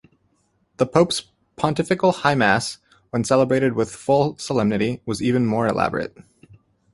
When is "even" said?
5.21-5.45